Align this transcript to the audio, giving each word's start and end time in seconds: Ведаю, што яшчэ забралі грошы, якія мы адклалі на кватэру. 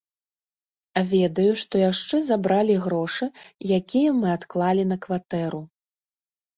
Ведаю, 1.11 1.51
што 1.65 1.83
яшчэ 1.91 2.21
забралі 2.31 2.79
грошы, 2.87 3.31
якія 3.81 4.19
мы 4.25 4.35
адклалі 4.41 4.91
на 4.97 5.03
кватэру. 5.09 5.65